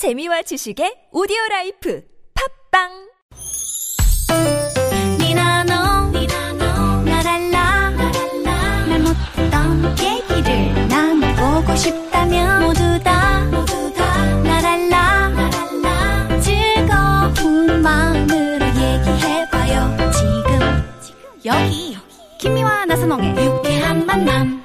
재미와 0.00 0.40
지식의 0.40 1.12
오디오 1.12 1.36
라이프 1.50 2.02
팟빵! 2.72 2.88
니나노 5.18 6.10
나랄라. 7.04 7.90
말 8.42 8.98
못했던 8.98 9.94
얘기를 10.00 10.88
나눠보고 10.88 11.76
싶다면 11.76 12.62
모두 12.64 12.80
다 13.04 13.44
나랄라. 14.42 16.40
즐거운 16.40 17.82
마음으로 17.82 18.64
얘기해봐요. 18.68 20.10
지금 20.12 20.82
여기 21.44 21.98
김미화 22.38 22.86
나선홍의 22.86 23.44
유쾌한 23.44 24.06
만남. 24.06 24.64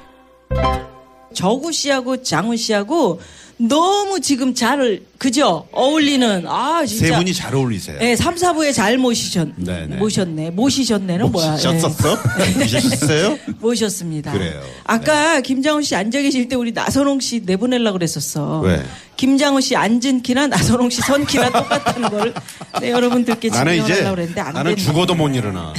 저구 1.34 1.72
씨하고 1.72 2.22
장훈 2.22 2.56
씨하고 2.56 3.20
너무 3.58 4.20
지금 4.20 4.54
잘 4.54 5.00
그죠 5.16 5.66
어울리는 5.72 6.44
아 6.46 6.84
진짜 6.84 7.06
세 7.06 7.16
분이 7.16 7.32
잘 7.32 7.54
어울리세요. 7.54 7.98
네, 7.98 8.14
3, 8.14 8.34
4부에 8.34 8.74
잘 8.74 8.98
모시셨 8.98 9.48
네네. 9.56 9.96
모셨네 9.96 10.50
모시셨네는 10.50 11.32
뭐야 11.32 11.52
모셨었어? 11.52 12.18
모셨어요? 12.58 13.28
네. 13.30 13.40
모셨습니다 13.58 14.32
그래요. 14.32 14.60
아까 14.84 15.40
김장훈 15.40 15.82
씨 15.82 15.94
앉아 15.96 16.20
계실 16.20 16.48
때 16.48 16.56
우리 16.56 16.72
나선홍 16.72 17.20
씨 17.20 17.40
내보내려고 17.46 17.94
그랬었어 17.96 18.60
왜? 18.60 18.82
김장훈 19.16 19.62
씨 19.62 19.74
앉은 19.74 20.20
키나 20.20 20.48
나선홍 20.48 20.90
씨 20.90 21.00
선 21.00 21.24
키나 21.24 21.50
똑같다는 21.50 22.10
거를 22.10 22.34
네, 22.82 22.90
여러분들께 22.90 23.48
증명하려고 23.48 24.10
그랬는데 24.16 24.40
안 24.42 24.52
나는 24.52 24.76
죽어도 24.76 25.14
못 25.14 25.28
일어나. 25.34 25.72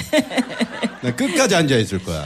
나 1.03 1.15
끝까지 1.15 1.53
앉아 1.53 1.77
있을 1.77 2.03
거야. 2.03 2.25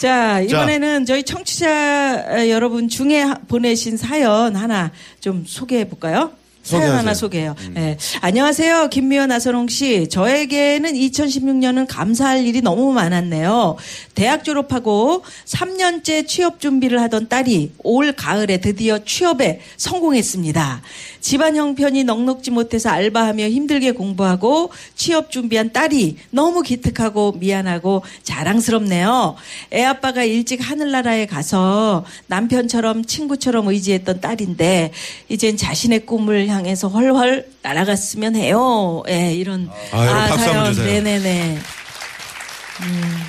자, 0.00 0.40
이번에는 0.40 1.04
저희 1.04 1.22
청취자 1.22 2.24
어, 2.30 2.48
여러분 2.48 2.88
중에 2.88 3.20
하- 3.20 3.34
보내신 3.34 3.98
사연 3.98 4.56
하나 4.56 4.90
좀 5.20 5.44
소개해 5.46 5.88
볼까요? 5.90 6.32
사연 6.62 6.82
소개하세요. 6.82 6.92
음. 6.92 6.98
하나 6.98 7.14
소개해요. 7.14 7.54
예. 7.76 7.96
안녕하세요. 8.20 8.88
김미연 8.90 9.28
나선홍 9.30 9.68
씨. 9.68 10.08
저에게는 10.08 10.92
2016년은 10.92 11.86
감사할 11.88 12.46
일이 12.46 12.60
너무 12.60 12.92
많았네요. 12.92 13.76
대학 14.14 14.44
졸업하고 14.44 15.24
3년째 15.46 16.26
취업 16.26 16.60
준비를 16.60 17.00
하던 17.02 17.28
딸이 17.28 17.72
올 17.82 18.12
가을에 18.12 18.58
드디어 18.58 18.98
취업에 19.04 19.60
성공했습니다. 19.76 20.82
집안 21.20 21.56
형편이 21.56 22.04
넉넉지 22.04 22.50
못해서 22.50 22.90
알바하며 22.90 23.48
힘들게 23.48 23.92
공부하고 23.92 24.70
취업 24.94 25.30
준비한 25.30 25.72
딸이 25.72 26.16
너무 26.30 26.62
기특하고 26.62 27.32
미안하고 27.32 28.02
자랑스럽네요. 28.22 29.36
애 29.72 29.84
아빠가 29.84 30.24
일찍 30.24 30.60
하늘나라에 30.60 31.26
가서 31.26 32.04
남편처럼 32.26 33.04
친구처럼 33.04 33.68
의지했던 33.68 34.20
딸인데 34.20 34.92
이젠 35.28 35.56
자신의 35.56 36.06
꿈을 36.06 36.49
향해서 36.50 36.88
훨훨 36.88 37.46
날아갔으면 37.62 38.36
해요. 38.36 39.02
예, 39.08 39.32
이런 39.34 39.70
아, 39.92 40.06
여러분 40.06 40.28
박수 40.28 40.48
한번 40.50 40.74
주세요. 40.74 40.86
네네네. 41.02 41.58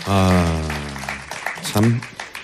아, 0.06 0.70
참. 1.64 2.00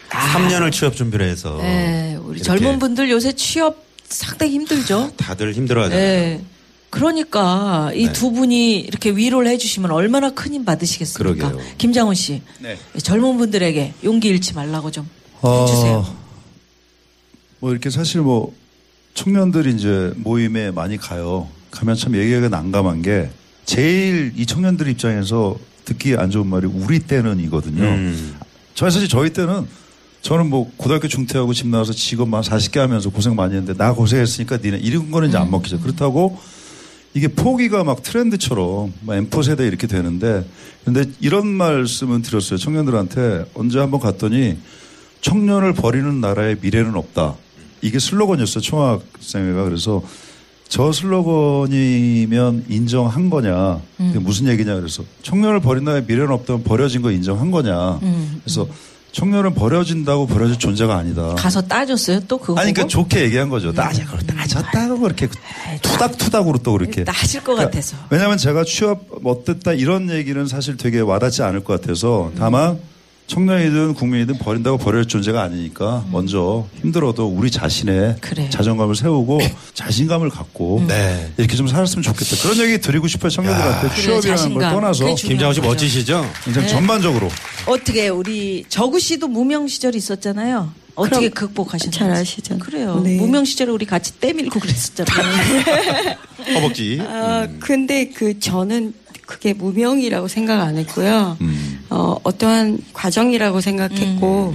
3년을 0.10 0.72
취업 0.72 0.96
준비를 0.96 1.28
해서. 1.30 1.58
네, 1.62 2.18
우리 2.22 2.42
젊은 2.42 2.80
분들 2.80 3.10
요새 3.10 3.34
취업 3.34 3.84
상당히 4.08 4.54
힘들죠. 4.54 5.12
다들 5.18 5.54
힘들어 5.54 5.84
하잖아요. 5.86 6.06
네. 6.06 6.42
그러니까 6.90 7.92
이 7.94 8.06
네. 8.08 8.14
두 8.14 8.32
분이 8.32 8.80
이렇게 8.80 9.12
위로를 9.12 9.52
해주시면 9.52 9.92
얼마나 9.92 10.30
큰 10.32 10.54
힘 10.54 10.64
받으시겠습니까? 10.66 11.50
그러게요. 11.50 11.68
김장훈 11.78 12.16
씨, 12.16 12.42
네. 12.60 12.78
젊은 13.04 13.38
분들에게 13.38 13.94
용기 14.06 14.30
잃지 14.30 14.54
말라고 14.54 14.90
좀 14.92 15.08
해주세요. 15.44 15.98
어, 15.98 16.16
뭐 17.60 17.72
이렇게 17.72 17.90
사실 17.90 18.22
뭐 18.22 18.54
청년들이 19.18 19.74
이제 19.74 20.14
모임에 20.18 20.70
많이 20.70 20.96
가요. 20.96 21.48
가면 21.72 21.96
참 21.96 22.16
얘기가 22.16 22.50
난감한 22.50 23.02
게 23.02 23.32
제일 23.66 24.32
이 24.36 24.46
청년들 24.46 24.88
입장에서 24.90 25.58
듣기 25.86 26.16
안 26.16 26.30
좋은 26.30 26.46
말이 26.46 26.68
우리 26.68 27.00
때는 27.00 27.40
이거든요. 27.40 27.84
음. 27.84 28.36
저 28.76 28.88
사실 28.92 29.10
저희 29.10 29.32
때는 29.34 29.66
저는 30.22 30.50
뭐 30.50 30.72
고등학교 30.78 31.08
중퇴하고 31.08 31.54
집 31.54 31.68
나와서 31.68 31.94
직업만 31.94 32.44
40개 32.44 32.78
하면서 32.78 33.10
고생 33.10 33.36
많이 33.36 33.56
했는데 33.56 33.76
나 33.76 33.92
고생했으니까 33.94 34.58
니네 34.58 34.78
이런 34.78 35.10
거는 35.10 35.30
이제 35.30 35.38
안 35.38 35.50
먹히죠. 35.50 35.80
그렇다고 35.80 36.38
이게 37.16 37.28
포기가 37.28 37.84
막 37.84 38.04
트렌드처럼 38.04 38.94
막 39.02 39.16
M4 39.16 39.44
세대 39.44 39.66
이렇게 39.66 39.88
되는데 39.88 40.48
근데 40.86 41.06
이런 41.20 41.48
말씀은 41.48 42.22
드렸어요. 42.22 42.60
청년들한테 42.60 43.46
언제 43.56 43.80
한번 43.80 44.00
갔더니 44.00 44.58
청년을 45.22 45.74
버리는 45.74 46.22
나라의 46.22 46.58
미래는 46.62 46.96
없다. 46.96 47.36
이게 47.82 48.00
슬로건이었어요. 48.00 48.62
총학생회가 48.62 49.64
그래서 49.64 50.02
저 50.68 50.92
슬로건이면 50.92 52.66
인정한 52.70 53.30
거냐. 53.30 53.80
그게 53.98 54.20
무슨 54.20 54.48
얘기냐 54.48 54.76
그래서 54.76 55.04
청년을 55.24 55.62
버린 55.62 55.84
나라의 55.86 56.04
미래는 56.08 56.32
없다면 56.32 56.64
버려진 56.64 57.02
거 57.02 57.12
인정한 57.12 57.52
거냐. 57.52 58.00
그래서 58.44 58.68
청년은 59.14 59.54
버려진다고 59.56 60.28
버려질 60.28 60.60
존재가 60.60 60.96
아니다. 60.96 61.34
가서 61.36 61.62
따졌어요 61.62 62.20
또 62.28 62.38
그거 62.38 62.60
아니, 62.60 62.74
그러니까? 62.74 62.88
좋게 62.92 63.22
얘기한 63.24 63.50
거죠. 63.50 63.72
따져, 63.74 64.04
그걸 64.06 64.20
따졌다고 64.28 65.00
그렇게 65.00 65.28
투닥투닥으로 65.82 66.60
또 66.60 66.74
그렇게. 66.74 67.04
따질 67.04 67.40
것 67.40 67.54
그러니까 67.54 67.72
같아서. 67.72 67.98
왜냐하면 68.10 68.38
제가 68.38 68.64
취업 68.66 69.08
어땠다 69.24 69.74
이런 69.74 70.10
얘기는 70.10 70.46
사실 70.48 70.78
되게 70.78 71.00
와닿지 71.00 71.42
않을 71.42 71.64
것 71.64 71.80
같아서 71.82 72.32
다만 72.38 72.78
청년이든 73.28 73.94
국민이든 73.94 74.38
버린다고 74.38 74.78
버릴 74.78 75.06
존재가 75.06 75.42
아니니까 75.42 76.06
먼저 76.12 76.66
힘들어도 76.82 77.28
우리 77.28 77.52
자신의 77.52 78.00
음. 78.00 78.16
그래. 78.22 78.50
자존감을 78.50 78.96
세우고 78.96 79.40
자신감을 79.74 80.30
갖고 80.30 80.84
네. 80.88 81.32
이렇게 81.38 81.56
좀 81.58 81.68
살았으면 81.68 82.04
좋겠다. 82.04 82.38
그런 82.42 82.58
얘기 82.66 82.80
드리고 82.80 83.08
싶어요. 83.08 83.30
청년들한테 83.30 83.90
그래, 83.90 84.02
취업이라는 84.02 84.54
걸. 84.54 84.64
떠나서 84.64 85.16
김장훈 85.16 85.54
씨. 85.54 85.62
멋지시죠? 85.62 86.26
굉장히 86.46 86.70
전반적으로 86.70 87.30
어떻게 87.66 88.08
우리 88.08 88.64
저구 88.70 89.00
씨도 89.00 89.28
무명 89.28 89.68
시절이 89.68 89.98
있었잖아요. 89.98 90.72
어떻게 90.96 91.30
극복하셨나요? 91.30 91.92
잘 91.92 92.12
아시죠? 92.12 92.58
그래요. 92.58 93.02
네. 93.04 93.18
무명 93.18 93.44
시절에 93.46 93.70
우리 93.72 93.86
같이 93.86 94.20
떼밀고 94.20 94.60
그랬었잖아요. 94.60 96.16
허벅지. 96.56 97.00
아, 97.02 97.48
근데 97.60 98.08
그 98.10 98.40
저는 98.40 98.94
그게 99.28 99.54
무명이라고 99.54 100.28
생각 100.30 100.62
안 100.62 100.78
했고요. 100.78 101.38
어, 101.90 102.16
어떠한 102.24 102.80
과정이라고 102.94 103.62
생각했고, 103.62 104.54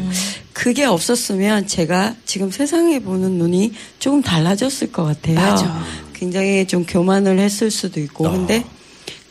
그게 0.52 0.84
없었으면 0.84 1.66
제가 1.66 2.14
지금 2.24 2.50
세상에 2.50 2.98
보는 2.98 3.32
눈이 3.32 3.72
조금 3.98 4.22
달라졌을 4.22 4.92
것 4.92 5.04
같아요. 5.04 5.36
맞아. 5.36 5.84
굉장히 6.12 6.66
좀 6.66 6.84
교만을 6.84 7.38
했을 7.38 7.70
수도 7.70 8.00
있고, 8.00 8.24
근데 8.24 8.64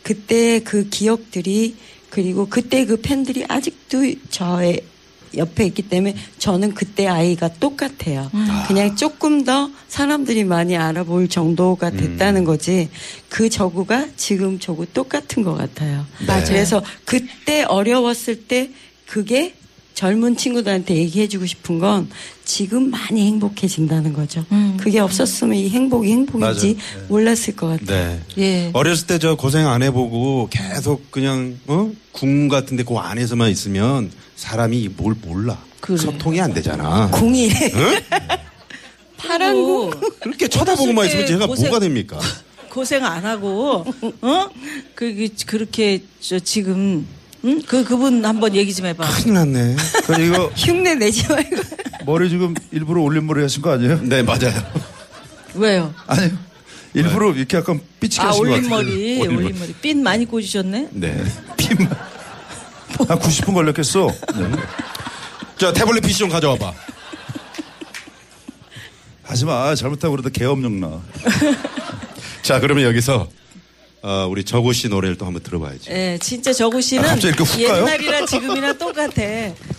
그때 0.03 0.59
그 0.59 0.89
기억들이 0.89 1.75
그리고 2.09 2.47
그때 2.49 2.85
그 2.85 2.97
팬들이 2.97 3.45
아직도 3.47 4.13
저의 4.29 4.81
옆에 5.35 5.65
있기 5.67 5.83
때문에 5.83 6.15
저는 6.39 6.73
그때 6.73 7.07
아이가 7.07 7.49
똑같아요. 7.59 8.29
그냥 8.67 8.95
조금 8.95 9.43
더 9.43 9.69
사람들이 9.87 10.43
많이 10.43 10.75
알아볼 10.75 11.27
정도가 11.29 11.91
됐다는 11.91 12.43
거지 12.43 12.89
그 13.29 13.49
저구가 13.49 14.07
지금 14.17 14.59
저구 14.59 14.85
똑같은 14.93 15.43
것 15.43 15.53
같아요. 15.55 16.05
맞아요. 16.27 16.43
그래서 16.45 16.83
그때 17.05 17.63
어려웠을 17.63 18.43
때 18.47 18.69
그게 19.05 19.53
젊은 19.93 20.35
친구들한테 20.37 20.95
얘기해주고 20.95 21.45
싶은 21.45 21.77
건 21.77 22.09
지금 22.45 22.89
많이 22.89 23.27
행복해진다는 23.27 24.13
거죠. 24.13 24.43
그게 24.79 24.99
없었으면 24.99 25.55
이 25.55 25.69
행복이 25.69 26.09
행복인지 26.11 26.77
맞아요. 26.95 27.07
몰랐을 27.07 27.55
것 27.55 27.67
같아요. 27.79 28.19
네. 28.35 28.41
예. 28.41 28.69
어렸을 28.73 29.05
때 29.07 29.19
저 29.19 29.35
고생 29.35 29.67
안 29.67 29.83
해보고 29.83 30.47
계속 30.49 31.11
그냥 31.11 31.59
어? 31.67 31.91
궁 32.13 32.47
같은데 32.47 32.83
그 32.83 32.95
안에서만 32.95 33.51
있으면 33.51 34.09
사람이 34.45 34.89
뭘 34.97 35.13
몰라. 35.21 35.55
그래. 35.81 35.97
소통이 35.97 36.41
안 36.41 36.51
되잖아. 36.51 37.09
궁이 37.11 37.51
파란 39.17 39.53
궁. 39.55 39.91
그렇게 40.19 40.47
쳐다보고만 40.47 41.05
있으면 41.07 41.27
제가 41.27 41.45
고생- 41.45 41.65
뭐가 41.69 41.79
됩니까? 41.79 42.19
고생 42.69 43.05
안 43.05 43.23
하고 43.23 43.85
어? 44.21 44.49
그 44.95 45.27
그렇게 45.45 46.01
저 46.19 46.39
지금 46.39 47.05
응? 47.45 47.61
그 47.67 47.83
그분 47.83 48.25
한번 48.25 48.55
얘기 48.55 48.73
좀 48.73 48.87
해봐. 48.87 49.07
큰일 49.09 49.33
났네. 49.35 49.75
그 50.05 50.21
이거 50.21 50.45
흉내 50.57 50.95
내지 50.95 51.27
말고. 51.27 51.55
머리 52.07 52.29
지금 52.29 52.55
일부러 52.71 53.01
올린 53.03 53.27
머리 53.27 53.41
하신 53.43 53.61
거 53.61 53.71
아니에요? 53.73 53.99
네, 54.01 54.23
맞아요. 54.23 54.53
왜요? 55.53 55.93
아니요. 56.07 56.31
일부러 56.95 57.31
이렇게 57.33 57.57
약간 57.57 57.79
삐치게 57.99 58.23
아 58.25 58.29
하신 58.29 58.43
것 58.43 58.49
올린 58.49 58.63
같아요. 58.63 58.77
머리, 58.83 59.19
올린 59.19 59.59
머리. 59.59 59.73
핀 59.81 60.01
많이 60.01 60.25
꽂으셨네. 60.25 60.89
네. 60.93 61.23
한 63.07 63.19
90분 63.19 63.53
걸렸겠어. 63.53 64.07
네. 64.35 64.51
자, 65.57 65.71
태블릿 65.73 66.03
PC 66.03 66.19
좀 66.19 66.29
가져와 66.29 66.55
봐. 66.55 66.73
하지 69.23 69.45
마. 69.45 69.73
잘못하고 69.75 70.11
그러다 70.15 70.29
개업령 70.29 70.79
나. 70.79 71.01
자, 72.41 72.59
그러면 72.59 72.83
여기서 72.85 73.29
어, 74.03 74.27
우리 74.29 74.43
저구 74.43 74.73
씨 74.73 74.89
노래를 74.89 75.15
또 75.17 75.25
한번 75.25 75.43
들어봐야지. 75.43 75.91
예, 75.91 76.17
진짜 76.19 76.51
저구 76.51 76.81
씨는 76.81 77.05
아, 77.05 77.07
갑자기? 77.09 77.63
옛날이나 77.63 78.25
지금이나 78.25 78.73
똑같아. 78.73 79.21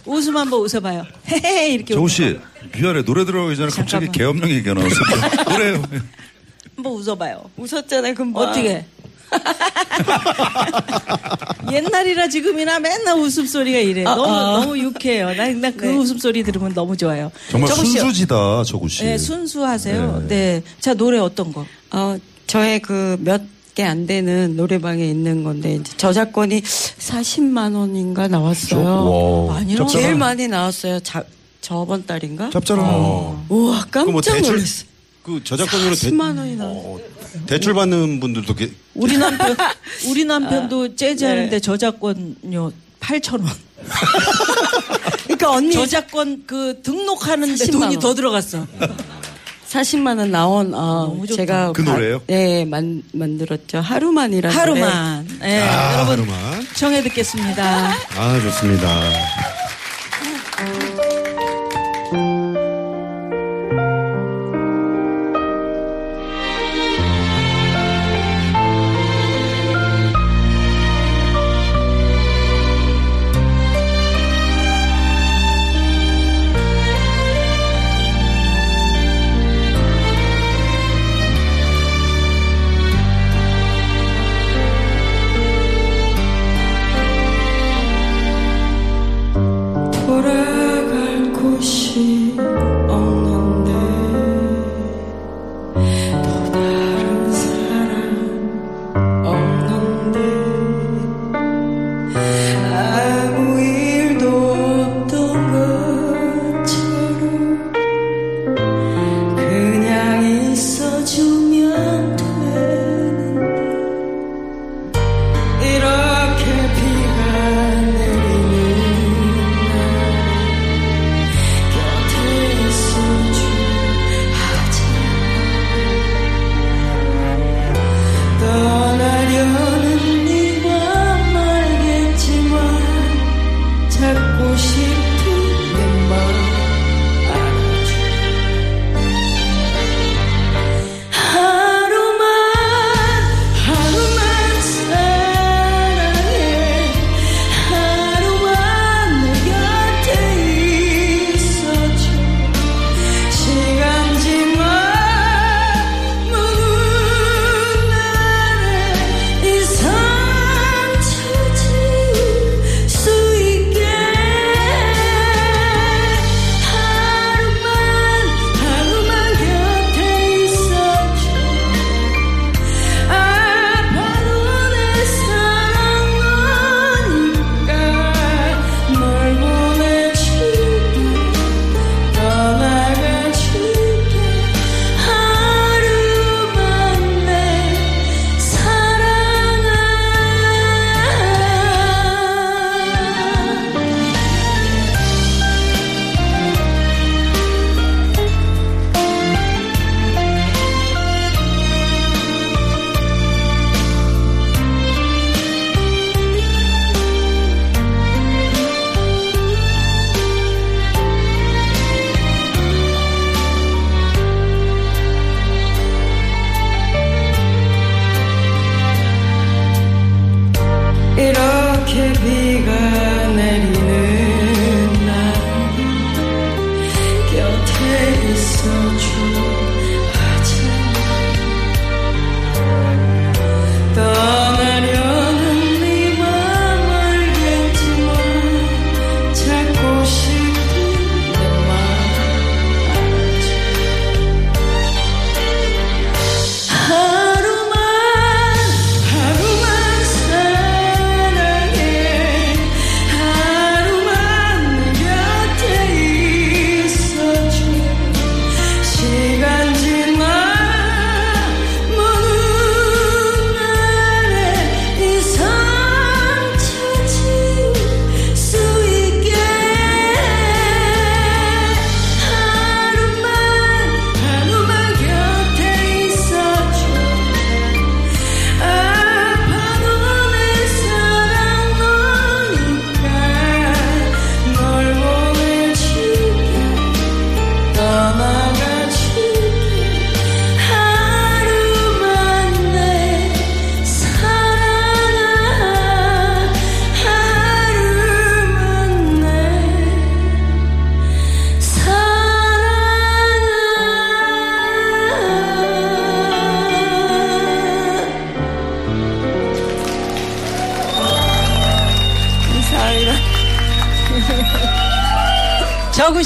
웃음 0.07 0.37
한번 0.37 0.61
웃어봐요. 0.61 1.05
헤헤 1.29 1.71
이렇게. 1.75 1.95
웃어. 1.95 2.07
씨, 2.09 2.39
미안해. 2.75 3.03
노래 3.05 3.25
들어가기 3.25 3.57
전에 3.57 3.69
갑자기 3.71 4.07
잠깐만. 4.07 4.13
개업령 4.13 4.51
얘기가 4.51 4.75
나왔어. 4.75 4.97
노래. 5.51 5.73
한번 6.77 6.93
웃어봐요. 6.93 7.51
웃었잖아요, 7.57 8.15
금방. 8.15 8.43
어떻게? 8.45 8.87
옛날이라 11.73 12.29
지금이나 12.29 12.79
맨날 12.79 13.19
웃음소리가 13.19 13.79
이래. 13.79 14.03
너무, 14.05 14.27
너무 14.27 14.79
유쾌해요. 14.79 15.35
난그 15.35 15.85
네. 15.85 15.97
웃음소리 15.97 16.43
들으면 16.43 16.75
너무 16.75 16.97
좋아요. 16.97 17.31
정말 17.51 17.71
순수지다, 17.73 18.65
저구 18.65 18.89
씨. 18.89 19.05
네, 19.05 19.19
순수하세요. 19.19 20.25
네. 20.29 20.29
네. 20.29 20.63
자, 20.81 20.95
노래 20.95 21.19
어떤 21.19 21.53
거? 21.53 21.65
어, 21.93 22.17
저의 22.47 22.81
그 22.81 23.17
몇 23.21 23.41
개안 23.75 24.07
되는 24.07 24.55
노래방에 24.57 25.03
있는 25.05 25.45
건데 25.45 25.77
이제 25.77 25.97
저작권이 25.97 26.61
40만 26.61 27.75
원인가 27.75 28.29
나왔어요. 28.29 29.47
와. 29.49 29.57
아니요. 29.57 29.87
제일 29.87 30.15
많이 30.15 30.47
나왔어요. 30.47 31.01
자, 31.01 31.25
저번 31.63 32.05
달인가? 32.05 32.51
짭짤한. 32.51 32.85
어. 32.87 33.47
우와 33.49 33.87
깜짝 33.91 34.05
그뭐 34.07 34.21
대출 34.21 34.57
놀랐어. 34.57 34.85
그 35.23 35.43
저작권료로 35.43 35.95
대, 35.95 36.11
40만 36.11 36.37
원이나. 36.37 36.65
어, 36.67 36.99
대출 37.47 37.75
받는 37.75 38.21
분들도 38.21 38.55
게, 38.55 38.71
우리 38.95 39.17
남편, 39.19 39.57
우리 40.09 40.25
남편도 40.25 40.97
재즈 40.97 41.25
하는데 41.25 41.51
네. 41.51 41.61
저작권료 41.61 42.73
8,000원. 43.01 43.49
그러니까 45.25 45.51
언니 45.51 45.73
저작권 45.73 46.45
그 46.47 46.81
등록하는데 46.83 47.65
40만 47.65 47.73
돈이 47.73 47.85
원. 47.97 47.99
더 48.01 48.15
들어갔어. 48.15 48.67
40만 49.71 50.19
원 50.19 50.31
나온 50.31 50.73
어. 50.75 51.21
제가 51.35 51.73
그 51.73 51.83
가- 51.83 51.93
노래예요? 51.93 52.23
네, 52.27 52.65
만 52.67 53.03
만들었죠. 53.13 53.81
하루만이라는. 53.81 54.57
하루만. 54.57 55.27
예, 55.43 55.63
아, 55.63 55.95
여러분 55.95 56.13
하루만. 56.31 56.67
청해 56.77 57.03
듣겠습니다. 57.05 57.95
아, 58.17 58.41
좋습니다. 58.41 59.01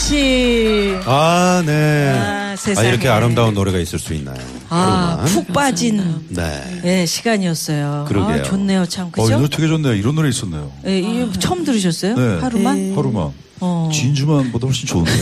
씨. 0.07 0.97
아, 1.05 1.63
네. 1.67 2.13
아, 2.17 2.53
아, 2.53 2.57
세상에. 2.57 2.89
이렇게 2.89 3.09
아름다운 3.09 3.55
노래가 3.55 3.79
있을 3.79 3.99
수 3.99 4.15
있나요? 4.15 4.37
아, 4.69 5.19
하루만. 5.21 5.25
푹 5.27 5.53
빠진 5.53 6.25
네. 6.29 6.81
예, 6.85 7.07
시간이었어요. 7.07 8.05
그러게요. 8.09 8.37
아, 8.41 8.43
좋네요, 8.43 8.87
참. 8.87 9.07
어, 9.07 9.09
이 9.09 9.23
그죠? 9.25 9.37
노래 9.37 9.49
되게 9.49 9.67
좋네요. 9.69 9.95
이런 9.95 10.15
노래 10.15 10.29
있었네요. 10.29 10.71
예, 10.87 10.99
이거 11.01 11.33
처음 11.41 11.65
들으셨어요? 11.65 12.15
네. 12.15 12.39
하루만? 12.41 12.95
하루만. 12.97 13.33
어. 13.61 13.91
진주만보다 13.93 14.67
훨씬 14.67 14.87
좋은데요. 14.87 15.17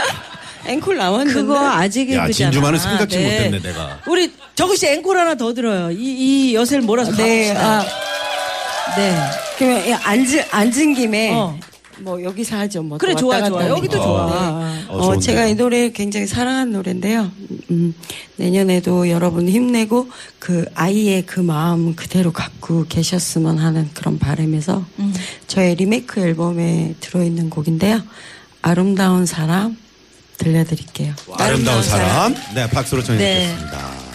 앵콜 0.66 0.96
나왔는데. 0.98 1.32
그거 1.32 1.58
아직 1.58 2.12
야, 2.12 2.26
그잖아. 2.26 2.50
진주만은 2.50 2.78
생각지 2.78 3.16
못했네, 3.18 3.58
내가. 3.60 3.98
우리 4.06 4.32
저구 4.54 4.76
씨 4.76 4.86
앵콜 4.86 5.16
하나 5.16 5.34
더 5.34 5.54
들어요. 5.54 5.90
이, 5.90 5.96
이 6.50 6.54
여세를 6.54 6.84
몰아서 6.84 7.12
네, 7.16 7.54
가봅시다. 7.54 7.78
아, 7.80 8.96
네. 8.96 9.16
그러면 9.58 9.86
이 9.88 9.92
앉은, 9.94 10.44
앉은 10.50 10.94
김에 10.94 11.32
어. 11.34 11.58
뭐 12.02 12.22
여기서 12.22 12.56
하죠. 12.56 12.82
뭐 12.82 12.98
그래, 12.98 13.14
좋아, 13.14 13.42
좋아. 13.42 13.68
여기도 13.68 13.96
좋아. 13.98 14.26
네. 14.28 14.84
어, 14.88 14.98
어. 14.98 15.18
제가 15.18 15.46
이 15.46 15.54
노래 15.54 15.90
굉장히 15.90 16.26
사랑하는 16.26 16.72
노래인데요. 16.72 17.30
음, 17.70 17.94
내년에도 18.36 19.08
여러분 19.08 19.48
힘내고 19.48 20.08
그 20.38 20.64
아이의 20.74 21.26
그 21.26 21.40
마음 21.40 21.94
그대로 21.94 22.32
갖고 22.32 22.86
계셨으면 22.88 23.58
하는 23.58 23.88
그런 23.94 24.18
바람에서 24.18 24.84
음. 24.98 25.14
저의 25.46 25.74
리메이크 25.76 26.20
앨범에 26.20 26.94
들어있는 27.00 27.50
곡인데요. 27.50 28.02
아름다운 28.62 29.26
사람 29.26 29.76
들려드릴게요. 30.38 31.14
아름다운 31.34 31.82
사람. 31.82 32.34
네, 32.54 32.68
박수로 32.68 33.02
청해 33.02 33.18
네. 33.18 33.46
주겠습니다. 33.48 33.78
저 33.78 34.09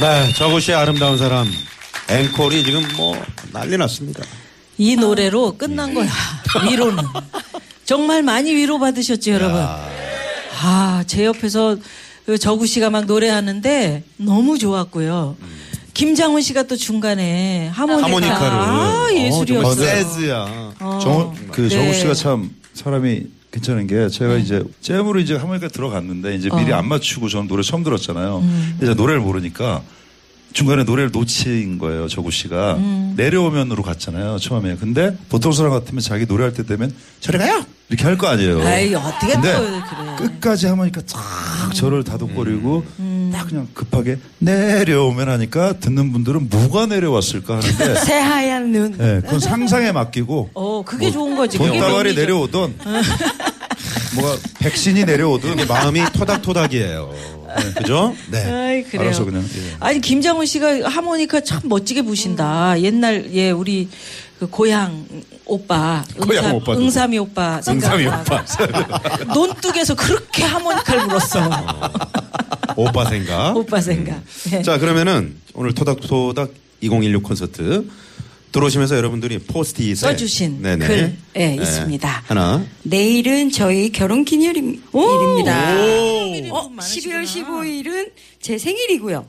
네, 0.00 0.32
저것이 0.34 0.72
아름다운 0.72 1.18
사람. 1.18 1.46
앵콜이 2.08 2.62
지금 2.64 2.82
뭐 2.96 3.20
난리 3.52 3.76
났습니다. 3.76 4.22
이 4.78 4.94
노래로 4.96 5.56
끝난 5.58 5.92
거야. 5.92 6.08
위로는. 6.70 7.02
정말 7.84 8.22
많이 8.22 8.54
위로받으셨죠, 8.54 9.30
여러분? 9.32 9.60
아, 10.60 11.02
제 11.06 11.24
옆에서 11.24 11.76
그 12.26 12.38
저구 12.38 12.66
씨가 12.66 12.90
막 12.90 13.06
노래하는데 13.06 14.04
너무 14.18 14.58
좋았고요. 14.58 15.36
김장훈 15.94 16.42
씨가 16.42 16.62
또 16.64 16.76
중간에 16.76 17.68
하모니카. 17.68 18.06
하모니카를. 18.08 18.46
아, 18.46 19.06
어, 19.10 19.12
예술이었어요. 19.12 19.74
재즈야. 19.74 20.74
어. 20.78 20.98
정, 21.02 21.34
그 21.50 21.62
네. 21.62 21.68
정우 21.70 21.92
씨가 21.92 22.14
참 22.14 22.50
사람이 22.74 23.22
괜찮은 23.52 23.86
게 23.86 24.08
제가 24.08 24.36
이제 24.36 24.62
잼으로 24.80 25.20
이제 25.20 25.34
하모니카 25.36 25.68
들어갔는데 25.68 26.34
이제 26.34 26.48
미리 26.54 26.72
어. 26.72 26.76
안 26.76 26.86
맞추고 26.88 27.28
저는 27.28 27.48
노래 27.48 27.62
처음 27.62 27.82
들었잖아요. 27.82 28.38
음. 28.38 28.78
이제 28.82 28.94
노래를 28.94 29.20
모르니까 29.20 29.82
중간에 30.52 30.84
노래를 30.84 31.10
놓친 31.12 31.78
거예요. 31.78 32.08
정우 32.08 32.30
씨가 32.30 32.76
음. 32.76 33.14
내려오면으로 33.16 33.82
갔잖아요. 33.82 34.38
처음에. 34.38 34.76
근데 34.76 35.16
보통 35.28 35.52
사람 35.52 35.72
같으면 35.72 36.00
자기 36.00 36.26
노래할 36.26 36.52
때 36.54 36.64
되면 36.64 36.92
저리 37.20 37.38
가요 37.38 37.64
이렇게 37.90 38.04
할 38.04 38.18
거 38.18 38.26
아니에요. 38.26 38.60
아이, 38.66 38.94
어떻게 38.94 39.32
또 39.34 39.40
근데 39.40 39.52
그래. 39.56 40.16
끝까지 40.18 40.66
하모니카 40.66 41.00
쫙 41.06 41.18
저를 41.74 42.04
다독거리고 42.04 42.84
음. 42.98 43.30
딱 43.32 43.46
그냥 43.48 43.66
급하게 43.72 44.18
내려오면 44.40 45.28
하니까 45.30 45.74
듣는 45.80 46.12
분들은 46.12 46.48
뭐가 46.50 46.86
내려왔을까 46.86 47.56
하는데 47.58 47.94
새하얀 48.04 48.72
눈. 48.72 48.92
네, 48.98 49.20
그건 49.22 49.40
상상에 49.40 49.92
맡기고 49.92 50.50
어, 50.54 50.67
그게 50.88 51.10
좋은 51.10 51.36
거지. 51.36 51.58
묘미죠. 51.58 52.02
내려오던 52.14 52.78
뭐가 54.16 54.38
백신이 54.58 55.04
내려오든 55.04 55.68
마음이 55.68 56.00
토닥토닥이에요. 56.14 57.14
그죠? 57.76 58.14
네. 58.30 58.44
아이, 58.44 58.82
그래요. 58.84 59.08
알아서 59.08 59.24
그냥, 59.24 59.42
예. 59.42 59.76
아니, 59.80 60.00
김장훈 60.00 60.46
씨가 60.46 60.88
하모니카 60.88 61.40
참 61.42 61.60
멋지게 61.64 62.02
부신다. 62.02 62.80
옛날, 62.80 63.30
예, 63.32 63.50
우리 63.50 63.88
그 64.38 64.46
고향 64.46 65.06
오빠. 65.44 66.04
고향 66.20 66.54
오빠도. 66.56 66.80
응삼이 66.80 67.18
오빠. 67.18 67.60
응삼이 67.68 68.04
생각나고. 68.04 69.34
논뚝에서 69.34 69.94
그렇게 69.94 70.44
하모니카를 70.44 71.06
불었어. 71.08 71.50
오빠 72.76 73.04
생각. 73.06 73.56
오빠 73.56 73.80
생각. 73.80 74.22
예. 74.52 74.62
자, 74.62 74.78
그러면은 74.78 75.36
오늘 75.54 75.74
토닥토닥 75.74 76.50
2016 76.80 77.22
콘서트 77.22 77.88
들어오시면서 78.52 78.96
여러분들이 78.96 79.38
포스트잇에 79.38 79.94
써주신 79.94 80.62
네네. 80.62 80.86
글, 80.86 81.16
예, 81.36 81.48
네. 81.48 81.54
있습니다. 81.62 82.22
하나. 82.26 82.64
내일은 82.82 83.50
저희 83.50 83.90
결혼 83.92 84.24
기념일입니다. 84.24 84.88
오! 84.92 86.56
어, 86.56 86.70
12월 86.78 87.24
15일은 87.24 88.10
제 88.40 88.56
생일이고요. 88.58 89.26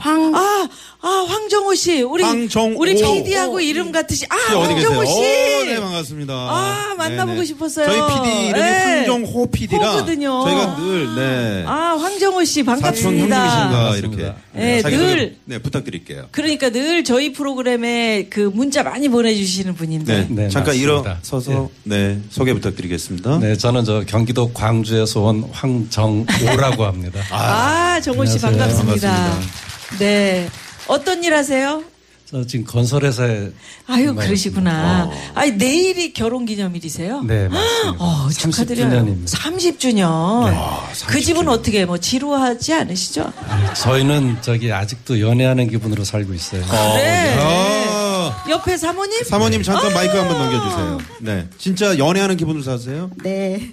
황 0.00 0.34
아, 0.34 0.68
아, 1.02 1.08
황정호 1.28 1.74
씨. 1.74 2.02
우리, 2.02 2.22
황정호. 2.24 2.78
우리 2.80 2.94
PD하고 2.94 3.60
이름 3.60 3.92
같으시. 3.92 4.26
아, 4.28 4.36
씨 4.48 4.54
어디 4.54 4.74
계세요? 4.74 4.88
황정호 4.98 5.04
씨. 5.04 5.12
오, 5.12 5.64
네, 5.64 5.80
반갑습니다. 5.80 6.32
아, 6.34 6.94
만나보고 6.96 7.34
네네. 7.34 7.44
싶었어요. 7.46 7.86
저희 7.86 8.14
PD 8.22 8.46
이름이 8.48 8.60
네. 8.62 8.96
황정호 9.06 9.50
PD라 9.50 9.90
호거든요. 9.92 10.42
저희가 10.44 10.76
늘 10.78 11.14
네. 11.14 11.64
아, 11.66 11.96
황정호 12.00 12.44
씨 12.44 12.62
사촌 12.64 12.80
반갑습니다. 12.80 13.36
형님이신가 13.36 13.96
이렇게 13.96 14.34
네, 14.52 14.82
자기 14.82 14.96
늘- 14.96 15.10
소개, 15.10 15.32
네, 15.44 15.58
부탁드릴게요. 15.58 16.28
그러니까 16.32 16.70
늘 16.70 17.04
저희 17.04 17.32
프로그램에 17.32 18.26
그 18.30 18.50
문자 18.52 18.82
많이 18.82 19.08
보내주시는 19.08 19.74
분인데. 19.74 20.12
네, 20.12 20.26
네, 20.28 20.48
잠깐 20.48 20.74
맞습니다. 20.74 21.10
일어서서 21.20 21.70
네 21.84 22.18
소개 22.30 22.52
부탁드리겠습니다. 22.54 23.38
네, 23.38 23.56
저는 23.56 23.84
저 23.84 24.04
경기도 24.06 24.52
광주에서 24.52 25.20
온 25.20 25.48
황정오라고 25.52 26.84
합니다. 26.84 27.20
아, 27.30 28.00
정호 28.02 28.24
씨 28.26 28.38
안녕하세요. 28.44 28.76
반갑습니다. 28.76 29.08
반갑습니다. 29.08 29.69
네. 29.98 30.48
어떤 30.86 31.22
일 31.24 31.34
하세요? 31.34 31.82
저 32.26 32.46
지금 32.46 32.64
건설회사에 32.64 33.50
아유, 33.88 34.14
그러시구나. 34.14 35.08
어. 35.10 35.32
아니, 35.34 35.50
내일이 35.52 36.12
결혼 36.12 36.46
기념일이세요? 36.46 37.22
네, 37.22 37.48
맞습니다. 37.48 37.96
어, 37.98 38.28
축하드려요. 38.30 38.88
30주년입니다. 38.88 39.36
30주년. 39.36 41.06
그 41.08 41.20
집은 41.20 41.48
어떻게 41.48 41.84
뭐 41.84 41.98
지루하지 41.98 42.72
않으시죠? 42.72 43.32
저희는 43.74 44.36
저기 44.42 44.72
아직도 44.72 45.20
연애하는 45.20 45.68
기분으로 45.68 46.04
살고 46.04 46.32
있어요. 46.34 46.64
네. 46.94 47.34
아, 47.40 48.44
옆에 48.48 48.76
사모님? 48.76 49.24
사모님 49.24 49.64
잠깐 49.64 49.92
마이크 49.92 50.16
한번 50.16 50.38
넘겨주세요. 50.38 50.98
네, 51.22 51.48
진짜 51.58 51.98
연애하는 51.98 52.36
기분으로 52.36 52.62
사세요? 52.62 53.10
네. 53.24 53.72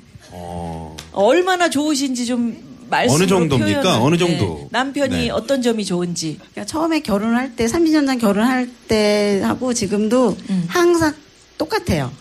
얼마나 1.11 1.69
좋으신지 1.69 2.25
좀 2.25 2.66
말씀으로 2.89 3.15
어느 3.23 3.27
정도입니까? 3.27 3.81
표현을. 3.81 4.01
어느 4.01 4.17
정도? 4.17 4.67
남편이 4.71 5.15
네. 5.15 5.29
어떤 5.29 5.61
점이 5.61 5.85
좋은지. 5.85 6.37
그러니까 6.37 6.65
처음에 6.65 7.01
결혼할 7.01 7.55
때 7.55 7.65
30년 7.65 8.05
전 8.05 8.17
결혼할 8.17 8.69
때 8.87 9.41
하고 9.43 9.73
지금도 9.73 10.37
음. 10.49 10.65
항상 10.67 11.13
똑같아요. 11.57 12.11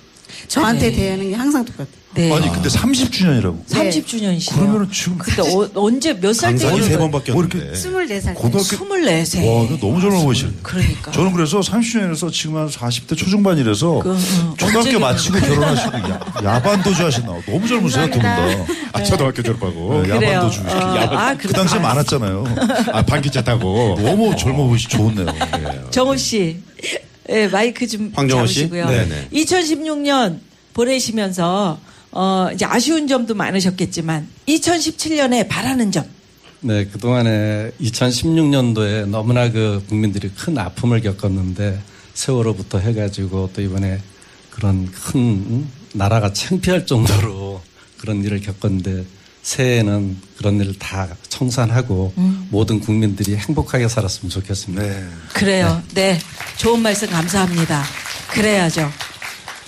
저한테 0.48 0.90
네. 0.90 0.96
대하는 0.96 1.28
게 1.30 1.34
항상 1.34 1.64
똑같아요. 1.64 1.94
네. 2.14 2.32
아니 2.34 2.50
근데 2.50 2.68
30주년이라고. 2.70 3.66
30주년이시죠. 3.66 4.54
그러면은 4.54 4.88
지금 4.90 5.18
그때 5.18 5.42
어, 5.42 5.68
언제 5.74 6.14
몇 6.14 6.32
살 6.32 6.56
때 6.56 6.64
강산이 6.64 6.82
세 6.88 6.90
결혼? 6.96 7.10
번뭐 7.10 7.22
이렇게 7.26 7.58
바뀌었는데. 7.58 8.18
24살 8.18 8.24
때. 8.28 8.32
고등학교 8.34 8.86
24세. 8.86 9.36
와, 9.46 9.64
이거 9.64 9.76
너무 9.78 10.00
젊어 10.00 10.22
보이시네. 10.22 10.50
그러니까. 10.62 11.10
저는 11.12 11.32
그래서 11.32 11.60
30주년에서 11.60 12.32
지금 12.32 12.56
한 12.56 12.68
40대 12.68 13.16
초중반이라서 13.18 13.98
그, 14.02 14.12
어, 14.12 14.54
초등학교 14.56 14.98
마치고 14.98 15.38
결혼하시고 15.40 15.98
야, 15.98 16.20
야반도주 16.42 17.04
하시나 17.04 17.26
너무 17.46 17.68
젊으세요 17.68 18.06
두 18.06 18.12
분 18.12 18.22
다. 18.22 18.38
아, 18.92 19.02
초등학교 19.02 19.42
졸업하고. 19.42 20.02
네, 20.02 20.08
그래요. 20.08 20.32
야반도주. 20.32 20.60
어, 20.62 21.16
아, 21.18 21.34
그 21.36 21.48
당시에 21.52 21.78
많았잖아요. 21.80 22.44
아, 22.92 23.02
반기차 23.02 23.42
타고. 23.44 23.98
너무 24.00 24.34
젊어 24.36 24.64
보이시 24.66 24.88
좋네요. 24.88 25.26
정호 25.90 26.16
씨, 26.16 26.56
예, 27.30 27.48
마이크 27.48 27.86
좀 27.86 28.12
황정호 28.14 28.46
씨? 28.46 28.54
잡으시고요. 28.54 28.88
네네. 28.88 29.28
2016년 29.32 30.38
보내시면서 30.74 31.78
어, 32.12 32.48
이제 32.54 32.64
아쉬운 32.64 33.06
점도 33.08 33.34
많으셨겠지만 33.34 34.28
2017년에 34.48 35.48
바라는 35.48 35.92
점. 35.92 36.04
네, 36.60 36.86
그동안에 36.86 37.72
2016년도에 37.80 39.06
너무나 39.06 39.50
그 39.50 39.84
국민들이 39.88 40.30
큰 40.30 40.56
아픔을 40.58 41.00
겪었는데 41.02 41.78
세월호부터 42.14 42.78
해가지고 42.78 43.50
또 43.54 43.60
이번에 43.60 44.00
그런 44.50 44.86
큰 44.90 45.20
음, 45.20 45.70
나라가 45.92 46.32
창피할 46.32 46.86
정도로 46.86 47.60
그런 47.98 48.24
일을 48.24 48.40
겪었는데 48.40 49.04
새해에는 49.50 50.16
그런 50.38 50.60
일을 50.60 50.74
다 50.76 51.06
청산하고 51.28 52.12
모든 52.50 52.80
국민들이 52.80 53.36
행복하게 53.36 53.86
살았으면 53.86 54.28
좋겠습니다. 54.28 54.82
네. 54.82 55.06
그래요. 55.34 55.80
네. 55.94 56.18
좋은 56.56 56.82
말씀 56.82 57.08
감사합니다. 57.08 57.84
그래야죠. 58.32 58.90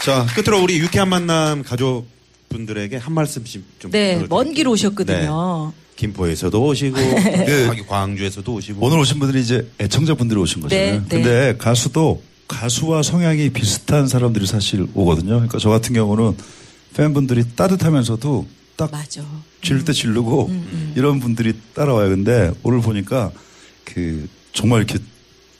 자, 0.04 0.26
끝으로 0.34 0.60
우리 0.64 0.80
유쾌한 0.80 1.08
만남 1.08 1.62
가족분들에게 1.62 2.96
한 2.96 3.12
말씀씩 3.14 3.62
좀. 3.78 3.90
네. 3.92 4.24
먼 4.28 4.52
길 4.52 4.66
오셨거든요. 4.66 5.72
네. 5.72 5.82
김포에서도 5.94 6.60
오시고, 6.60 6.96
네. 6.98 7.66
여기 7.68 7.86
광주에서도 7.86 8.52
오시고. 8.52 8.84
오늘 8.84 8.98
오신 8.98 9.20
분들이 9.20 9.40
이제 9.42 9.70
애청자분들이 9.80 10.40
오신 10.40 10.60
거잖아요. 10.62 10.92
네, 10.92 10.98
네. 10.98 11.04
근데 11.08 11.56
가수도 11.56 12.20
가수와 12.48 13.04
성향이 13.04 13.50
비슷한 13.50 14.08
사람들이 14.08 14.44
사실 14.46 14.88
오거든요. 14.94 15.34
그러니까 15.34 15.58
저 15.58 15.70
같은 15.70 15.94
경우는 15.94 16.36
팬분들이 16.96 17.44
따뜻하면서도 17.54 18.57
딱 18.78 18.92
맞아. 18.92 19.20
지를 19.60 19.84
때 19.84 19.92
지르고 19.92 20.46
음, 20.46 20.92
이런 20.96 21.18
분들이 21.18 21.52
따라와요. 21.74 22.10
근데 22.10 22.52
오늘 22.62 22.80
보니까 22.80 23.32
그 23.84 24.28
정말 24.52 24.78
이렇게 24.84 25.00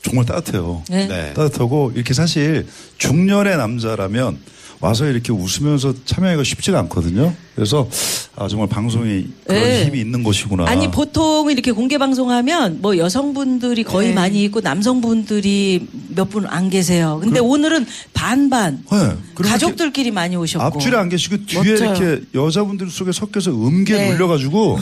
정말 0.02 0.24
따뜻해요. 0.24 0.85
네. 0.88 1.09
네. 1.09 1.35
따뜻하고 1.35 1.92
이렇게 1.96 2.14
사실 2.14 2.68
중년의 2.98 3.57
남자라면 3.57 4.38
와서 4.78 5.07
이렇게 5.07 5.33
웃으면서 5.33 5.94
참여하기가 6.04 6.44
쉽지가 6.44 6.78
않거든요. 6.78 7.35
그래서 7.59 7.88
아 8.37 8.47
정말 8.47 8.68
방송이 8.68 9.27
그런 9.44 9.62
네. 9.64 9.85
힘이 9.87 9.99
있는 9.99 10.23
것이구나. 10.23 10.66
아니 10.68 10.88
보통 10.92 11.51
이렇게 11.51 11.73
공개 11.73 11.99
방송하면 11.99 12.79
뭐 12.81 12.97
여성분들이 12.97 13.83
거의 13.83 14.11
네. 14.11 14.14
많이 14.14 14.44
있고 14.44 14.61
남성분들이 14.61 15.88
몇 16.14 16.29
분 16.29 16.47
안 16.47 16.71
계세요. 16.71 17.18
근데 17.21 17.40
오늘은 17.40 17.85
반반 18.14 18.85
네. 18.92 19.42
가족들끼리 19.42 20.11
많이 20.12 20.37
오셨고 20.37 20.64
앞줄에 20.64 20.97
안 20.97 21.09
계시고 21.09 21.47
뒤에 21.47 21.73
멋져요. 21.73 21.94
이렇게 21.97 22.23
여자분들 22.35 22.90
속에 22.90 23.11
섞여서 23.12 23.51
음계 23.51 23.94
네. 23.97 24.12
눌려가지고 24.12 24.79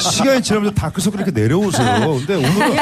시간이 0.00 0.42
지나면서 0.42 0.74
다크서클 0.74 1.20
이렇게 1.20 1.30
내려오세요. 1.40 2.18
근데 2.26 2.34
오늘은 2.34 2.76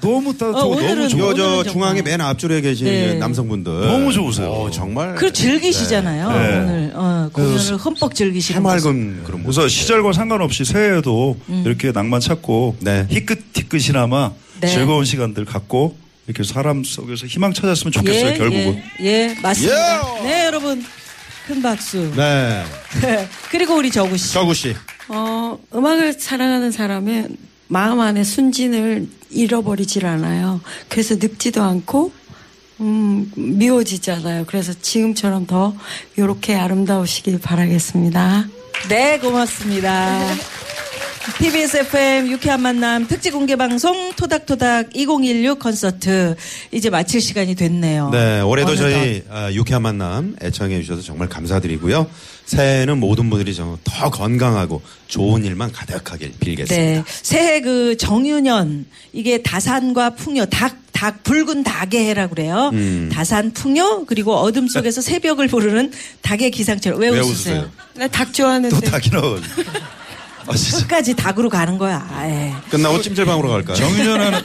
너무 0.00 0.32
따뜻하고 0.36 0.58
어, 0.58 0.66
오늘은 0.66 0.96
너무 0.96 1.08
좀- 1.08 1.20
좋아. 1.20 1.30
요, 1.30 1.34
저 1.36 1.44
오늘은 1.44 1.72
중앙에. 1.72 2.02
맨 2.02 2.20
앞줄에 2.20 2.60
계신 2.62 2.86
네. 2.86 3.14
남성분들. 3.14 3.72
너무 3.86 4.12
좋으세요. 4.12 4.48
어, 4.50 4.70
정말. 4.70 5.14
그리고 5.14 5.32
즐기시잖아요. 5.32 6.28
네. 6.30 6.36
오늘 6.58 6.92
어, 6.94 7.28
공연을 7.32 7.76
흠뻑 7.76 8.14
즐기시는 8.14 8.55
모습. 8.55 8.55
해맑은 8.56 9.24
그런 9.24 9.42
모습. 9.42 9.60
그래서 9.60 9.68
시절과 9.68 10.12
상관없이 10.12 10.64
새해에도 10.64 11.38
음. 11.48 11.62
이렇게 11.64 11.92
낭만 11.92 12.20
찾고 12.20 12.76
네. 12.80 13.06
희끗희끗이나마 13.10 14.32
네. 14.60 14.68
즐거운 14.68 15.04
시간들 15.04 15.44
갖고 15.44 15.96
이렇게 16.26 16.42
사람 16.42 16.82
속에서 16.82 17.26
희망 17.26 17.52
찾았으면 17.52 17.92
좋겠어요. 17.92 18.32
예, 18.32 18.34
결국은. 18.36 18.82
예, 19.00 19.06
예, 19.06 19.36
맞습니다. 19.40 20.22
네, 20.22 20.44
여러분 20.46 20.84
큰 21.46 21.62
박수. 21.62 22.12
네. 22.16 22.64
그리고 23.50 23.76
우리 23.76 23.90
저구 23.90 24.16
씨. 24.16 24.32
저구 24.32 24.52
씨. 24.54 24.74
어, 25.08 25.58
음악을 25.72 26.14
사랑하는 26.14 26.72
사람은 26.72 27.36
마음 27.68 28.00
안에 28.00 28.24
순진을 28.24 29.06
잃어버리질 29.30 30.06
않아요. 30.06 30.60
그래서 30.88 31.14
늙지도 31.14 31.62
않고, 31.62 32.12
음, 32.80 33.30
미워지잖아요. 33.36 34.44
그래서 34.46 34.72
지금처럼 34.80 35.46
더 35.46 35.74
이렇게 36.16 36.54
아름다우시길 36.54 37.40
바라겠습니다. 37.40 38.46
네, 38.88 39.18
고맙습니다. 39.18 40.18
TBS 41.38 41.76
FM 41.76 42.30
유쾌한 42.30 42.62
만남 42.62 43.06
특집 43.06 43.32
공개 43.32 43.56
방송 43.56 44.12
토닥토닥 44.16 44.96
2016 44.96 45.58
콘서트 45.58 46.34
이제 46.72 46.88
마칠 46.88 47.20
시간이 47.20 47.54
됐네요. 47.54 48.08
네, 48.10 48.40
올해도 48.40 48.70
어느덧. 48.70 48.90
저희 48.90 49.22
아, 49.28 49.52
유쾌한 49.52 49.82
만남 49.82 50.34
애청해 50.42 50.80
주셔서 50.80 51.02
정말 51.02 51.28
감사드리고요. 51.28 52.06
새해에는 52.46 52.98
모든 52.98 53.28
분들이 53.28 53.54
좀더 53.54 54.10
건강하고 54.10 54.80
좋은 55.08 55.44
일만 55.44 55.72
가득하길 55.72 56.32
빌겠습니다. 56.40 56.74
네. 56.74 57.04
새해 57.06 57.60
그 57.60 57.96
정유년 57.98 58.86
이게 59.12 59.42
다산과 59.42 60.10
풍요 60.14 60.46
닭, 60.46 60.76
닭 60.92 61.22
붉은 61.22 61.64
닭의 61.64 62.06
해라 62.06 62.28
그래요. 62.28 62.70
음. 62.72 63.10
다산 63.12 63.52
풍요 63.52 64.06
그리고 64.06 64.34
어둠 64.36 64.68
속에서 64.68 65.02
새벽을 65.02 65.48
부르는 65.48 65.92
닭의 66.22 66.50
기상처럼 66.50 66.98
왜, 66.98 67.10
왜 67.10 67.20
웃으세요? 67.20 67.56
웃으세요? 67.56 67.70
나닭 67.94 68.32
좋아하는데. 68.32 68.74
또 68.74 68.80
닭이 68.80 69.10
나와. 69.10 69.38
아. 70.46 70.78
끝까지 70.78 71.14
닭으로 71.14 71.48
가는 71.48 71.78
거야. 71.78 72.06
예. 72.24 72.54
끝나고 72.70 73.00
찜질방으로 73.00 73.48
갈까요? 73.48 73.76
정유년 73.76 74.20
하는, 74.20 74.40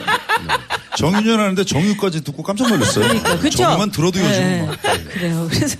정유년 0.96 1.40
하는데 1.40 1.64
정유까지 1.64 2.24
듣고 2.24 2.42
깜짝 2.42 2.68
놀랐어요. 2.68 3.06
그러니까 3.06 3.38
그렇죠. 3.38 3.58
정유만 3.58 3.90
들어도 3.90 4.18
요즘 4.20 4.30
네. 4.30 4.62
막. 4.66 4.78
그래요. 5.12 5.48
그래서 5.50 5.76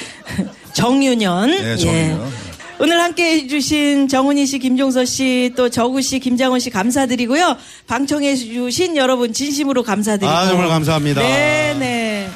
정유년. 0.74 1.50
네, 1.50 1.76
정유년. 1.76 2.32
오늘 2.78 3.00
함께 3.00 3.32
해주신 3.32 4.06
정은희 4.08 4.44
씨, 4.44 4.58
김종서 4.58 5.06
씨, 5.06 5.52
또 5.56 5.70
저구 5.70 6.02
씨, 6.02 6.18
김장원 6.18 6.60
씨 6.60 6.68
감사드리고요. 6.68 7.56
방청해주신 7.86 8.98
여러분 8.98 9.32
진심으로 9.32 9.82
감사드리고. 9.82 10.30
아, 10.30 10.46
정말 10.46 10.68
감사합니다. 10.68 11.22
네네. 11.22 12.28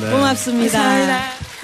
네. 0.00 0.10
고맙습니다. 0.10 0.78
감사합니다. 0.78 1.22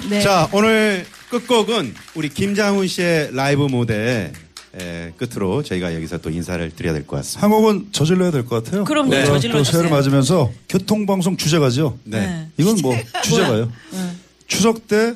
네. 0.09 0.21
자, 0.21 0.47
오늘 0.51 1.05
끝곡은 1.29 1.95
우리 2.13 2.29
김장훈 2.29 2.87
씨의 2.87 3.29
라이브 3.33 3.63
무대 3.63 4.31
에, 4.79 5.11
끝으로 5.17 5.63
저희가 5.63 5.93
여기서 5.95 6.17
또 6.17 6.29
인사를 6.29 6.69
드려야 6.75 6.93
될 6.93 7.05
것 7.07 7.15
같습니다. 7.17 7.41
한 7.43 7.49
곡은 7.51 7.87
저질러야 7.91 8.31
될 8.31 8.45
것 8.45 8.63
같아요. 8.63 8.83
그럼요. 8.83 9.09
또 9.11 9.25
저질러 9.25 9.63
새해를. 9.63 9.89
맞으면서 9.89 10.51
교통방송 10.69 11.37
주제가죠. 11.37 11.97
네. 12.03 12.47
이건 12.57 12.77
뭐 12.81 12.95
주제가요. 13.23 13.71
추석 14.47 14.87
때 14.87 15.13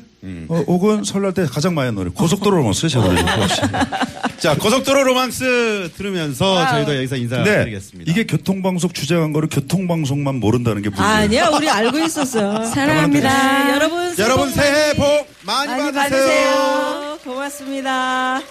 어, 0.49 0.63
혹은 0.67 1.03
설날 1.03 1.33
때 1.33 1.45
가장 1.45 1.75
많이 1.75 1.85
하는 1.87 1.95
노래 1.95 2.09
고속도로 2.09 2.57
로먼스 2.57 2.89
제가. 2.89 3.09
자, 4.39 4.55
고속도로 4.57 5.03
로망스 5.03 5.91
들으면서 5.95 6.67
저희도 6.69 6.95
여기서 6.95 7.15
인사드리겠습니다. 7.17 8.09
이게 8.11 8.25
교통방송 8.25 8.91
주제간 8.91 9.33
거를 9.33 9.49
교통방송만 9.49 10.39
모른다는 10.39 10.81
게 10.81 10.89
문제예요. 10.89 11.09
아니야, 11.11 11.47
우리 11.49 11.69
알고 11.69 11.99
있었어요. 11.99 12.63
사랑합니다. 12.73 13.65
네, 13.67 13.73
여러분. 13.73 14.15
새해 14.15 14.25
여러분 14.27 14.47
복 14.47 14.55
새해 14.55 14.93
복 14.93 15.03
많이, 15.45 15.67
많이 15.71 15.91
받으세요. 15.91 15.99
받으세요. 15.99 17.19
고맙습니다. 17.23 18.41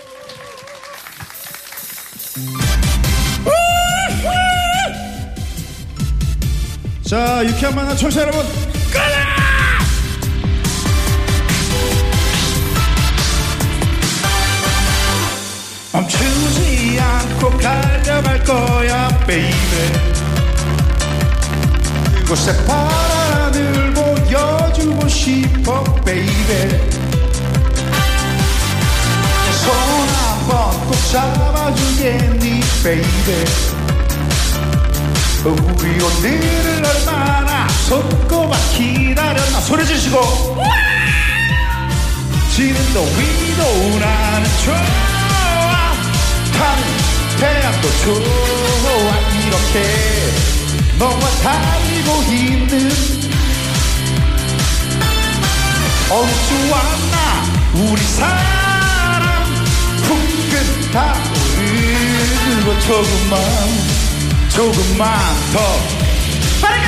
자, 7.09 7.43
유쾌한 7.43 7.75
만남 7.75 7.97
청취자 7.97 8.21
여러분. 8.21 8.45
멈추지 15.91 17.01
않고 17.01 17.57
달려갈 17.59 18.45
거야, 18.45 19.09
baby. 19.27 19.93
그곳에 22.21 22.53
하늘 22.67 23.95
보여주고 23.95 25.09
싶어, 25.09 25.83
baby. 26.05 26.98
꼭 30.89 30.97
잡아주겠니, 31.13 32.61
baby. 32.83 33.45
우리 35.45 36.03
오늘을 36.03 36.83
얼마나 36.83 37.69
손꼽아 37.87 38.57
기다렸나 38.73 39.61
소리 39.61 39.85
지르시고. 39.85 40.57
지금도 42.55 43.03
위로 43.03 43.99
나는 43.99 44.51
좋아. 44.65 44.77
타는 46.57 46.83
태양도 47.39 47.89
좋아. 48.05 48.19
이렇게 49.47 49.75
너와 50.99 51.21
달리고 51.43 52.33
있는 52.33 52.91
어우 56.11 56.27
좋았나? 56.49 57.17
우리 57.75 58.03
사랑 58.03 58.58
푸근 60.89 60.93
타오르고 60.93 62.81
조금만 62.81 63.41
조금만 64.49 65.09
더. 65.53 65.59
빠르게! 66.63 66.87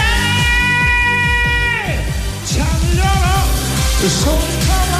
찾으려라. 2.44 3.44
손잡아. 4.08 4.94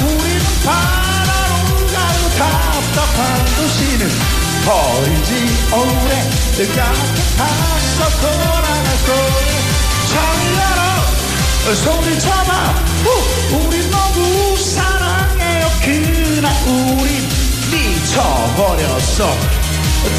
우리는 0.00 0.42
바다로 0.64 1.52
가고 1.86 2.22
답답한 2.36 3.18
도시는 3.56 4.02
버리지 4.66 5.30
오래. 5.72 6.10
가서 7.38 7.98
돌아갈 8.20 8.68
거야. 9.06 9.50
찾으려라. 10.10 10.80
손을 11.84 12.06
잡아. 12.18 12.50
우, 13.06 13.08
우리 13.56 13.74
너무 13.90 14.56
사랑해요. 14.56 15.62
그날 15.84 16.46
우린 16.66 17.08
미쳐 17.28 17.29
버렸어 18.60 19.24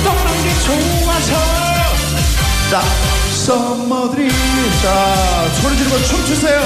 떠난 0.03 0.43
게 0.43 0.49
좋아서. 0.65 1.31
자 2.71 2.81
썸머들이 3.45 4.31
자 4.81 5.47
소리 5.61 5.77
지르고 5.77 6.03
춤추세요. 6.03 6.59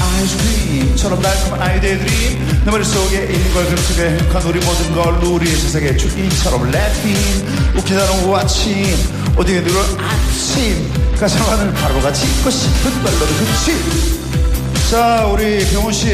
아이스크림처럼 0.00 1.20
달콤한 1.20 1.60
아이디어들이 1.60 2.38
내 2.64 2.70
머릿속에 2.70 3.24
있는 3.24 3.54
걸 3.54 3.66
그렇게 3.66 4.10
행복한 4.10 4.42
우리 4.42 4.60
모든 4.60 4.94
걸 4.94 5.14
우리의 5.24 5.56
세상에 5.56 5.96
주인처럼 5.96 6.70
랩핑 6.70 7.76
웃기다는 7.78 8.34
아침. 8.36 8.96
어디에 9.36 9.60
누를 9.60 9.80
아침. 9.98 10.92
가사관을 11.18 11.72
바로 11.74 12.00
같이 12.00 12.26
잊고 12.26 12.48
싶은 12.48 13.02
멜로디 13.02 13.34
그치. 13.34 14.90
자 14.90 15.26
우리 15.26 15.66
병훈씨 15.70 16.06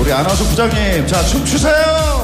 우리 0.00 0.12
아나운서 0.12 0.42
부장님. 0.44 1.06
자 1.06 1.22
춤추세요 1.24 2.19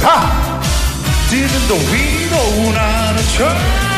가! 0.00 0.60
지금도 1.28 1.74
위로 1.74 2.72
나는 2.72 3.22
저 3.36 3.89